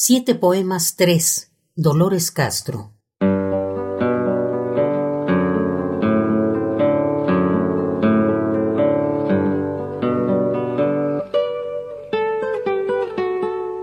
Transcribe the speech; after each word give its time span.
Siete 0.00 0.36
poemas 0.36 0.94
3. 0.94 1.50
Dolores 1.74 2.30
Castro. 2.30 2.92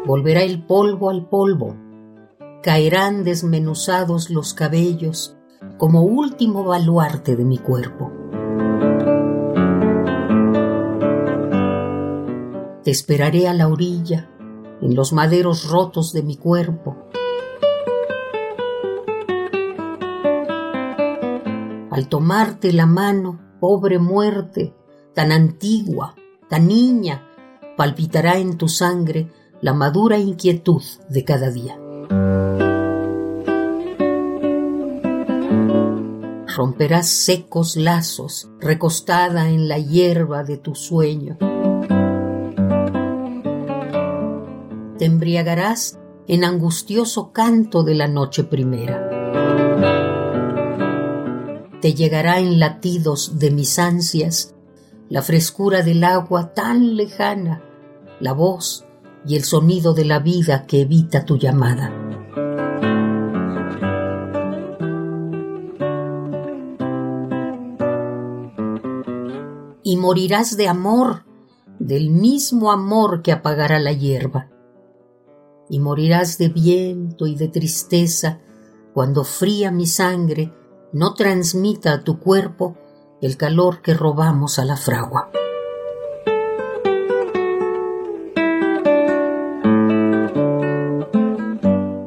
Volverá 0.05 0.43
el 0.43 0.63
polvo 0.65 1.09
al 1.09 1.27
polvo, 1.27 1.75
caerán 2.63 3.25
desmenuzados 3.25 4.29
los 4.29 4.53
cabellos 4.53 5.35
como 5.77 6.03
último 6.03 6.63
baluarte 6.63 7.35
de 7.35 7.43
mi 7.43 7.57
cuerpo. 7.57 8.09
Te 12.85 12.91
esperaré 12.91 13.49
a 13.49 13.53
la 13.53 13.67
orilla 13.67 14.29
en 14.81 14.95
los 14.95 15.13
maderos 15.13 15.69
rotos 15.69 16.13
de 16.13 16.23
mi 16.23 16.37
cuerpo. 16.37 16.95
Al 21.91 22.09
tomarte 22.09 22.73
la 22.73 22.85
mano, 22.85 23.39
pobre 23.59 23.99
muerte, 23.99 24.75
tan 25.13 25.31
antigua, 25.31 26.15
tan 26.49 26.67
niña, 26.67 27.25
palpitará 27.77 28.37
en 28.37 28.57
tu 28.57 28.67
sangre 28.67 29.31
la 29.61 29.73
madura 29.73 30.17
inquietud 30.17 30.83
de 31.09 31.23
cada 31.23 31.51
día. 31.51 31.79
Romperás 36.55 37.07
secos 37.07 37.75
lazos 37.75 38.49
recostada 38.59 39.49
en 39.49 39.67
la 39.67 39.77
hierba 39.77 40.43
de 40.43 40.57
tu 40.57 40.73
sueño 40.73 41.37
te 44.97 45.05
embriagarás 45.05 45.99
en 46.27 46.43
angustioso 46.43 47.31
canto 47.31 47.83
de 47.83 47.95
la 47.95 48.07
noche 48.07 48.43
primera. 48.43 49.09
Te 51.81 51.93
llegará 51.93 52.39
en 52.39 52.59
latidos 52.59 53.37
de 53.37 53.51
mis 53.51 53.77
ansias 53.77 54.55
la 55.09 55.21
frescura 55.21 55.83
del 55.83 56.03
agua 56.03 56.53
tan 56.53 56.95
lejana, 56.95 57.61
la 58.19 58.33
voz 58.33 58.85
y 59.27 59.35
el 59.35 59.43
sonido 59.43 59.93
de 59.93 60.05
la 60.05 60.19
vida 60.19 60.65
que 60.65 60.81
evita 60.81 61.25
tu 61.25 61.37
llamada. 61.37 61.91
Y 69.83 69.97
morirás 69.97 70.57
de 70.57 70.67
amor, 70.67 71.25
del 71.77 72.09
mismo 72.09 72.71
amor 72.71 73.21
que 73.21 73.31
apagará 73.31 73.79
la 73.79 73.91
hierba 73.91 74.49
y 75.69 75.79
morirás 75.79 76.37
de 76.37 76.49
viento 76.49 77.27
y 77.27 77.35
de 77.35 77.47
tristeza 77.47 78.39
cuando 78.93 79.23
fría 79.23 79.71
mi 79.71 79.87
sangre 79.87 80.53
no 80.93 81.13
transmita 81.13 81.93
a 81.93 82.03
tu 82.03 82.19
cuerpo 82.19 82.77
el 83.21 83.37
calor 83.37 83.81
que 83.81 83.93
robamos 83.93 84.59
a 84.59 84.65
la 84.65 84.77
fragua. 84.77 85.31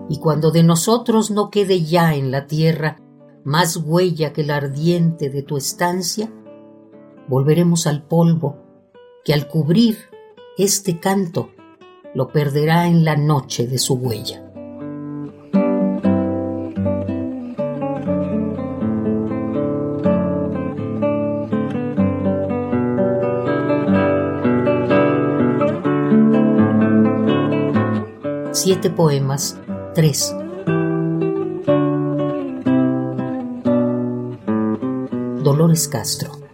Y 0.09 0.19
cuando 0.20 0.50
de 0.50 0.62
nosotros 0.62 1.31
no 1.31 1.50
quede 1.50 1.83
ya 1.83 2.15
en 2.15 2.31
la 2.31 2.47
tierra 2.47 2.97
más 3.45 3.77
huella 3.77 4.33
que 4.33 4.45
la 4.45 4.56
ardiente 4.56 5.31
de 5.31 5.43
tu 5.43 5.56
estancia, 5.56 6.33
volveremos 7.28 7.87
al 7.87 8.03
polvo 8.03 8.56
que 9.25 9.34
al 9.34 9.48
cubrir 9.48 9.98
este 10.56 10.98
canto 10.98 11.50
lo 12.14 12.28
perderá 12.28 12.87
en 12.87 13.05
la 13.05 13.17
noche 13.17 13.67
de 13.67 13.78
su 13.78 13.95
huella. 13.95 14.42
Siete 28.53 28.91
poemas, 28.91 29.56
tres. 29.94 30.34
Dolores 35.43 35.88
Castro. 35.88 36.47